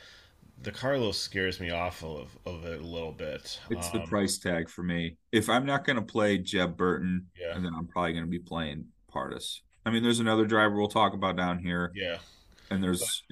[0.63, 3.59] the car Carlos scares me off of, of it a little bit.
[3.71, 5.17] It's um, the price tag for me.
[5.33, 7.57] If I'm not going to play Jeb Burton, yeah.
[7.57, 9.61] and then I'm probably going to be playing Pardus.
[9.85, 11.93] I mean, there's another driver we'll talk about down here.
[11.95, 12.19] Yeah
[12.71, 13.23] and there's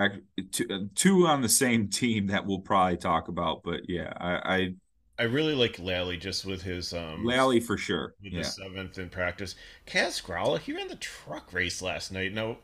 [0.50, 3.62] two, uh, two on the same team that we'll probably talk about.
[3.62, 4.74] But yeah, I I,
[5.18, 8.14] I really like Lally just with his um Lally for sure.
[8.22, 8.40] With yeah.
[8.40, 9.54] the seventh in practice.
[9.86, 12.32] Kaz Grala, he ran the truck race last night.
[12.32, 12.58] Now,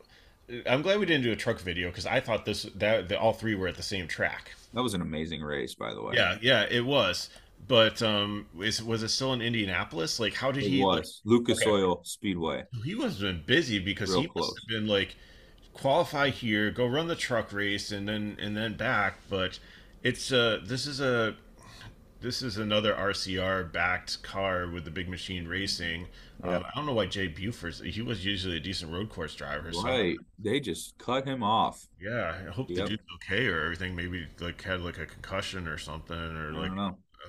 [0.67, 3.33] I'm glad we didn't do a truck video because I thought this that, that all
[3.33, 4.51] three were at the same track.
[4.73, 6.15] That was an amazing race, by the way.
[6.15, 7.29] Yeah, yeah, it was.
[7.67, 10.19] But um, is was it still in Indianapolis?
[10.19, 10.81] Like, how did it he?
[10.81, 11.69] Was like, Lucas okay.
[11.69, 12.63] Oil Speedway?
[12.83, 14.47] He was been busy because Real he close.
[14.47, 15.15] must have been like
[15.79, 19.19] qualify here, go run the truck race, and then and then back.
[19.29, 19.59] But
[20.03, 21.35] it's uh this is a
[22.21, 26.07] this is another RCR backed car with the big machine racing.
[26.43, 29.71] Um, I don't know why Jade Buford's He was usually a decent road course driver.
[29.71, 29.83] So.
[29.83, 31.87] Right, they just cut him off.
[31.99, 32.77] Yeah, I hope yep.
[32.79, 33.95] the dude's okay or everything.
[33.95, 36.71] Maybe like had like a concussion or something, or like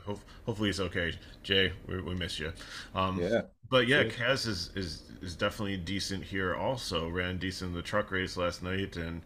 [0.07, 1.13] Hope, hopefully it's okay.
[1.43, 2.53] Jay, we, we miss you.
[2.95, 3.43] Um, yeah.
[3.71, 6.55] But yeah, Kaz is, is is definitely decent here.
[6.55, 9.23] Also ran decent in the truck race last night and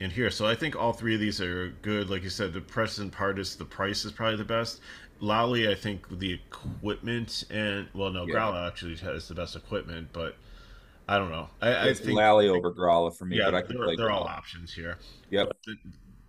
[0.00, 0.30] in here.
[0.30, 2.10] So I think all three of these are good.
[2.10, 4.80] Like you said, the Preston part is the price is probably the best.
[5.20, 8.66] Lally, I think the equipment and well, no, yeah.
[8.66, 10.36] Actually has the best equipment, but
[11.06, 11.48] I don't know.
[11.60, 13.36] I, I think Lally over Grala for me.
[13.36, 14.96] Yeah, but I they're, they're all options here.
[15.30, 15.52] Yep.
[15.66, 15.76] The,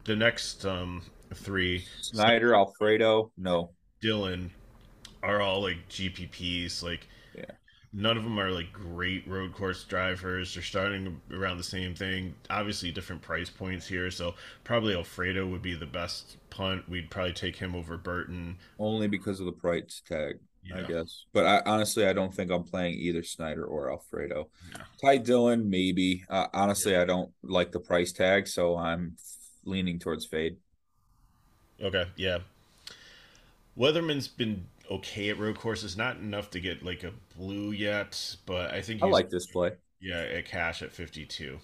[0.06, 3.69] the, next um, three Snider, Alfredo, no.
[4.01, 4.51] Dillon
[5.23, 6.84] are all like GPPs.
[6.84, 7.08] Like,
[7.93, 10.54] none of them are like great road course drivers.
[10.54, 12.36] They're starting around the same thing.
[12.49, 14.10] Obviously, different price points here.
[14.12, 16.88] So probably Alfredo would be the best punt.
[16.88, 20.39] We'd probably take him over Burton only because of the price tag.
[20.63, 20.77] Yeah.
[20.77, 24.47] I guess, but I honestly I don't think I'm playing either Snider or Alfredo.
[24.71, 24.84] Yeah.
[25.01, 26.23] Ty Dillon maybe.
[26.30, 27.01] Uh, honestly, yeah.
[27.01, 29.17] I don't like the price tag, so I'm
[29.65, 30.58] leaning towards fade.
[31.82, 32.39] Okay, yeah.
[33.75, 38.71] Weatherman's been okay at road courses, not enough to get like a blue yet, but
[38.71, 39.71] I think I like this play.
[39.99, 41.60] Yeah, at cash at 52.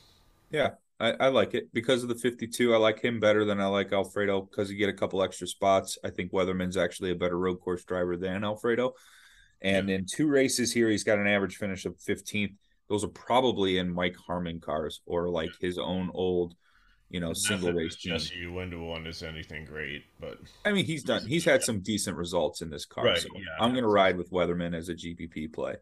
[0.51, 2.73] Yeah, I, I, like it because of the 52.
[2.73, 5.97] I like him better than I like Alfredo because you get a couple extra spots.
[6.03, 8.93] I think Weatherman's actually a better road course driver than Alfredo.
[9.61, 9.95] And yeah.
[9.95, 12.53] in two races here, he's got an average finish of 15th.
[12.89, 16.55] Those are probably in Mike Harmon cars or like his own old
[17.10, 21.04] you know, single race Jesse you into one is anything great, but I mean, he's
[21.04, 21.26] done.
[21.26, 23.06] He's had some decent results in this car.
[23.06, 25.76] Right, so yeah, I'm going to ride with Weatherman as a GPP play.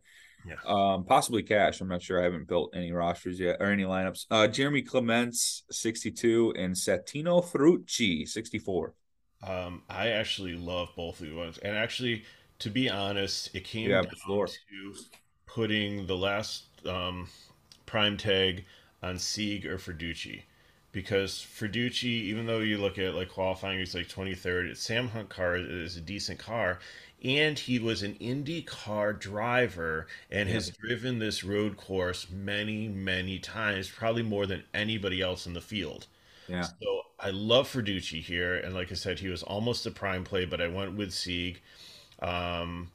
[0.47, 0.55] Yeah.
[0.67, 1.81] Um, possibly cash.
[1.81, 2.21] I'm not sure.
[2.21, 4.27] I haven't built any rosters yet or any lineups.
[4.29, 8.93] Uh, Jeremy Clements, 62, and Santino Ferrucci, 64.
[9.41, 12.23] Um, I actually love both of the ones, and actually,
[12.59, 14.95] to be honest, it came yeah, down to
[15.47, 17.27] putting the last um,
[17.87, 18.65] prime tag
[19.01, 20.43] on Sieg or Ferrucci
[20.95, 24.77] because Ferrucci, even though you look at like qualifying, he's like 23rd.
[24.77, 26.79] Sam Hunt car is a decent car,
[27.21, 33.39] and he was an Indy car driver and has driven this road course many, many
[33.39, 36.07] times, probably more than anybody else in the field.
[36.47, 36.61] Yeah.
[36.61, 40.45] So I love Ferrucci here, and like I said, he was almost a prime play,
[40.45, 41.61] but I went with Sieg.
[42.21, 42.89] Um,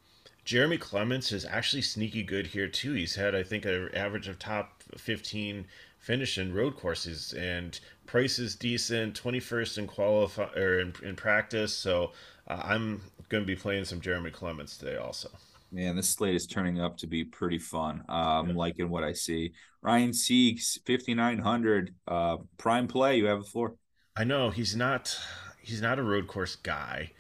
[0.46, 2.94] Jeremy Clements is actually sneaky good here too.
[2.94, 5.66] He's had, I think, an average of top 15
[6.00, 9.20] finish in road courses, and price is decent.
[9.22, 11.74] 21st in qualify or in, in practice.
[11.74, 12.12] So
[12.48, 15.30] uh, I'm going to be playing some Jeremy Clements today also.
[15.72, 18.02] Man, this slate is turning up to be pretty fun.
[18.08, 18.54] I'm yeah.
[18.56, 19.52] liking what I see.
[19.82, 23.18] Ryan Sieg's, 5,900 uh, prime play.
[23.18, 23.76] You have a floor.
[24.16, 25.16] I know he's not
[25.60, 27.12] he's not a road course guy,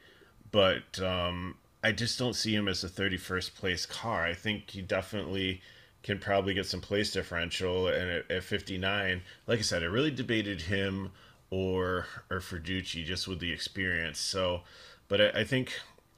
[0.50, 4.24] but um, I just don't see him as a 31st place car.
[4.24, 5.62] I think he definitely
[6.02, 7.88] can probably get some place differential.
[7.88, 11.10] And at, at 59, like I said, I really debated him
[11.50, 14.18] or or Ferrucci just with the experience.
[14.18, 14.62] So,
[15.08, 15.72] but I, I think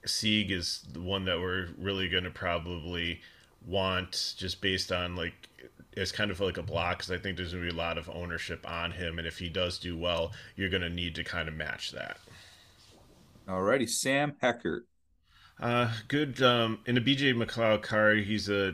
[0.05, 3.21] Sieg is the one that we're really going to probably
[3.65, 5.49] want just based on like
[5.95, 7.97] it's kind of like a block because I think there's going to be a lot
[7.97, 11.23] of ownership on him, and if he does do well, you're going to need to
[11.23, 12.17] kind of match that.
[13.47, 14.85] Alrighty, Sam Heckert.
[15.59, 18.15] Uh, good um, in a BJ McLeod car.
[18.15, 18.73] He's a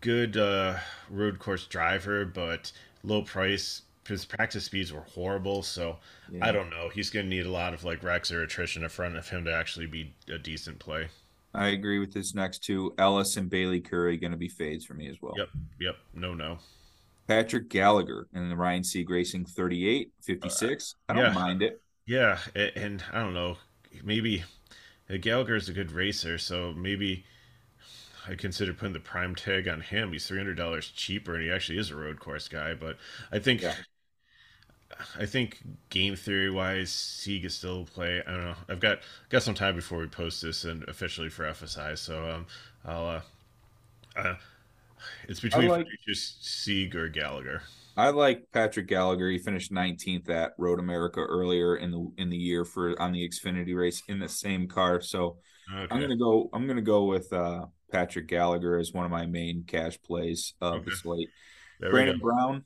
[0.00, 0.76] good uh,
[1.10, 3.82] road course driver, but low price.
[4.06, 5.98] His practice speeds were horrible, so
[6.32, 6.46] yeah.
[6.46, 6.88] I don't know.
[6.88, 9.44] He's going to need a lot of like wrecks or attrition in front of him
[9.44, 11.08] to actually be a decent play.
[11.54, 12.94] I agree with this next two.
[12.98, 15.34] Ellis and Bayley Currey going to be fades for me as well.
[15.36, 15.48] Yep.
[15.80, 15.96] Yep.
[16.14, 16.58] No, no.
[17.26, 20.94] Patrick Gallagher and the Ryan Sieg Racing 38, 56.
[21.08, 21.32] Uh, I don't yeah.
[21.32, 21.80] mind it.
[22.06, 22.38] Yeah.
[22.54, 23.56] And I don't know.
[24.02, 24.44] Maybe
[25.20, 27.24] Gallagher is a good racer, so maybe
[28.30, 30.12] I consider putting the prime tag on him.
[30.12, 32.74] He's three hundred dollars cheaper, and he actually is a road course guy.
[32.74, 32.96] But
[33.32, 33.74] I think yeah.
[35.18, 38.22] I think game theory wise, Sieg is still play.
[38.26, 38.54] I don't know.
[38.68, 42.46] I've got got some time before we post this and officially for FSI, so um,
[42.84, 43.06] I'll.
[43.06, 43.20] Uh,
[44.16, 44.34] uh,
[45.28, 47.62] it's between like, just Sieg or Gallagher.
[47.96, 49.28] I like Patrick Gallagher.
[49.28, 53.28] He finished 19th at Road America earlier in the in the year for on the
[53.28, 55.00] Xfinity race in the same car.
[55.00, 55.38] So
[55.72, 55.86] okay.
[55.90, 56.48] I'm gonna go.
[56.52, 60.74] I'm gonna go with uh, Patrick Gallagher as one of my main cash plays of
[60.74, 60.84] okay.
[60.90, 61.28] the slate.
[61.80, 62.64] There Brandon Brown,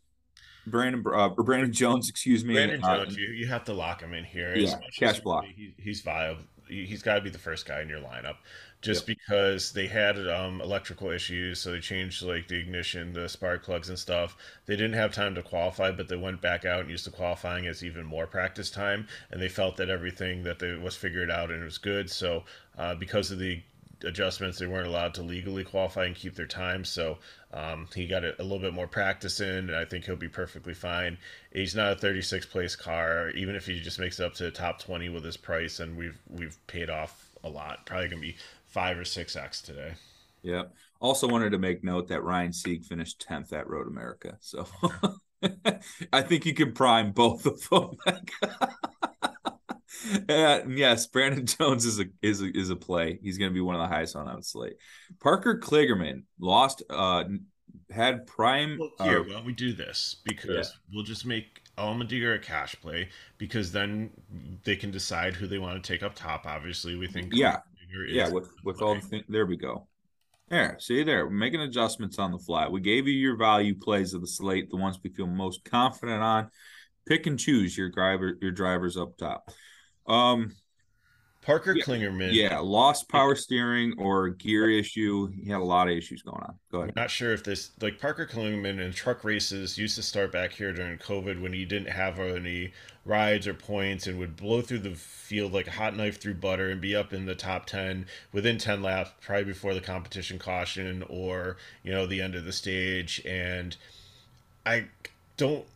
[0.67, 2.55] Brandon uh, Brandon Jones, excuse me.
[2.55, 4.57] Brandon uh, you, you have to lock him in here.
[4.57, 5.45] Yeah, cash block.
[5.45, 6.43] He, he's viable.
[6.67, 8.37] He's got to be the first guy in your lineup,
[8.81, 9.19] just yep.
[9.19, 13.91] because they had um, electrical issues, so they changed like the ignition, the spark plugs,
[13.91, 14.35] and stuff.
[14.65, 17.67] They didn't have time to qualify, but they went back out and used the qualifying
[17.67, 21.51] as even more practice time, and they felt that everything that they was figured out
[21.51, 22.11] and it was good.
[22.11, 22.45] So
[22.79, 23.63] uh, because of the
[24.05, 24.59] adjustments.
[24.59, 27.19] They weren't allowed to legally qualify and keep their time, so
[27.53, 30.29] um, he got a, a, little bit more practice in, and I think he'll be
[30.29, 31.19] perfectly fine.
[31.53, 34.51] He's not a 36 place car, even if he just makes it up to the
[34.51, 37.87] top 20 with his price, and we've we've paid off a lot.
[37.87, 38.37] Probably gonna be
[38.67, 39.95] five or six x today.
[40.43, 40.65] Yeah.
[41.01, 44.67] Also wanted to make note that Ryan Sieg finished 10th at Road America, so
[46.13, 47.97] I think you can prime both of them.
[50.29, 53.19] yes, Brandon Jones is a is a, is a play.
[53.23, 54.77] He's going to be one of the highest on that slate.
[55.21, 57.25] Parker Kligerman lost, uh,
[57.91, 58.79] had prime.
[58.79, 60.17] Well, here, uh, why don't we do this?
[60.25, 60.95] Because yeah.
[60.95, 64.11] we'll just make Allmendinger a cash play because then
[64.65, 66.47] they can decide who they want to take up top.
[66.47, 67.33] Obviously, we think.
[67.33, 67.59] Yeah,
[68.09, 68.31] yeah.
[68.31, 69.87] With with all the things, there we go.
[70.49, 72.69] There, see there, we're making adjustments on the fly.
[72.69, 76.23] We gave you your value plays of the slate, the ones we feel most confident
[76.23, 76.51] on.
[77.07, 79.51] Pick and choose your driver, your drivers up top.
[80.07, 80.55] Um,
[81.45, 82.33] Parker yeah, Kligerman.
[82.33, 85.29] Yeah, lost power steering or gear issue.
[85.29, 86.55] He had a lot of issues going on.
[86.73, 86.95] Go ahead.
[86.97, 90.53] I'm not sure if this like Parker Kligerman in truck races used to start back
[90.53, 92.73] here during COVID when he didn't have any
[93.05, 96.71] rides or points and would blow through the field like a hot knife through butter
[96.71, 101.05] and be up in the top 10 within 10 laps probably before the competition caution
[101.11, 103.77] or you know the end of the stage and
[104.65, 104.87] I
[105.37, 105.67] don't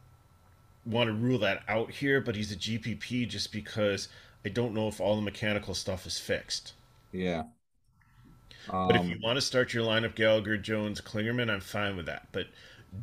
[0.84, 4.08] want to rule that out here, but he's a GPP just because
[4.44, 6.72] I don't know if all the mechanical stuff is fixed.
[7.12, 7.44] Yeah.
[8.70, 11.96] Um, but if you um, want to start your lineup, Gallagher, Jones, Kligerman, I'm fine
[11.96, 12.28] with that.
[12.32, 12.48] But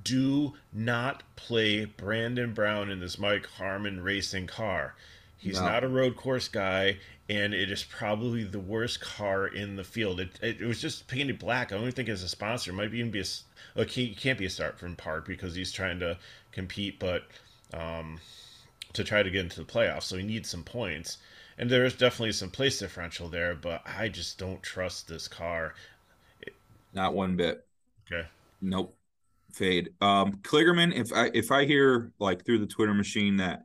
[0.04, 4.96] do not play Brandon Brown in this Mike Harmon racing car.
[5.38, 5.68] He's no.
[5.68, 6.98] not a road course guy,
[7.30, 10.20] and it is probably the worst car in the field.
[10.20, 11.72] It, it, it was just painted black.
[11.72, 12.72] I don't think as a sponsor.
[12.72, 13.22] It might even be
[13.76, 13.84] a.
[13.86, 16.18] He can't be a start from Park because he's trying to
[16.52, 17.24] compete, but
[17.74, 18.20] um,
[18.94, 20.04] to try to get into the playoffs.
[20.04, 21.18] So he needs some points.
[21.58, 25.74] And there is definitely some place differential there, but I just don't trust this car.
[26.94, 27.66] Not one bit.
[28.12, 28.28] Okay.
[28.62, 28.96] Nope.
[29.54, 29.90] Fade.
[30.02, 33.64] Um, Kligerman, if I if I hear like through the Twitter machine that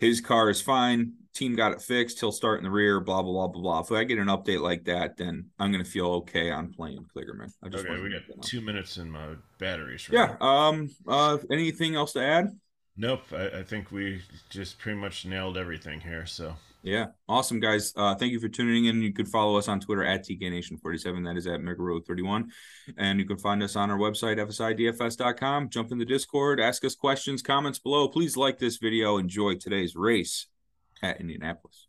[0.00, 3.32] his car is fine, team got it fixed, he'll start in the rear, blah blah
[3.32, 3.80] blah blah blah.
[3.80, 7.52] If I get an update like that, then I'm gonna feel okay on playing Kligerman.
[7.62, 10.08] I just okay, we got two minutes in my batteries.
[10.10, 10.36] Right yeah.
[10.40, 10.90] Um.
[11.06, 11.38] Uh.
[11.48, 12.48] Anything else to add?
[12.96, 13.24] Nope.
[13.32, 16.26] I, I, think we just pretty much nailed everything here.
[16.26, 17.92] So yeah, awesome guys.
[17.96, 19.02] Uh, thank you for tuning in.
[19.02, 21.24] You could follow us on Twitter at TKNation47.
[21.24, 22.44] That is at Megaruler31.
[22.98, 25.70] And you can find us on our website, FSIDFS.com.
[25.70, 28.06] Jump in the Discord, ask us questions, comments below.
[28.06, 29.16] Please like this video.
[29.16, 30.46] Enjoy today's race
[31.02, 31.83] at Indianapolis.